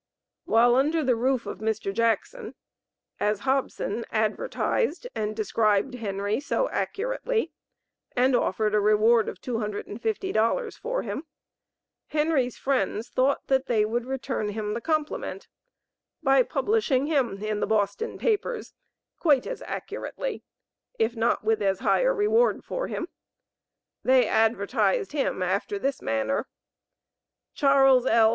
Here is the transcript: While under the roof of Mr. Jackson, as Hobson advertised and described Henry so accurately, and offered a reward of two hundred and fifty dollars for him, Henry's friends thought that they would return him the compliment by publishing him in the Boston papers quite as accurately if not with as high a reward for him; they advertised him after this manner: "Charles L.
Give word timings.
While 0.45 0.73
under 0.73 1.03
the 1.03 1.15
roof 1.15 1.45
of 1.45 1.59
Mr. 1.59 1.93
Jackson, 1.93 2.55
as 3.19 3.41
Hobson 3.41 4.03
advertised 4.09 5.05
and 5.13 5.35
described 5.35 5.93
Henry 5.93 6.39
so 6.39 6.67
accurately, 6.69 7.51
and 8.15 8.35
offered 8.35 8.73
a 8.73 8.79
reward 8.79 9.29
of 9.29 9.39
two 9.39 9.59
hundred 9.59 9.85
and 9.85 10.01
fifty 10.01 10.31
dollars 10.31 10.75
for 10.75 11.03
him, 11.03 11.27
Henry's 12.07 12.57
friends 12.57 13.09
thought 13.09 13.45
that 13.45 13.67
they 13.67 13.85
would 13.85 14.07
return 14.07 14.49
him 14.49 14.73
the 14.73 14.81
compliment 14.81 15.47
by 16.23 16.41
publishing 16.41 17.05
him 17.05 17.37
in 17.43 17.59
the 17.59 17.67
Boston 17.67 18.17
papers 18.17 18.73
quite 19.19 19.45
as 19.45 19.61
accurately 19.67 20.41
if 20.97 21.15
not 21.15 21.43
with 21.43 21.61
as 21.61 21.81
high 21.81 22.01
a 22.01 22.11
reward 22.11 22.65
for 22.65 22.87
him; 22.87 23.07
they 24.03 24.27
advertised 24.27 25.11
him 25.11 25.43
after 25.43 25.77
this 25.77 26.01
manner: 26.01 26.47
"Charles 27.53 28.07
L. 28.07 28.29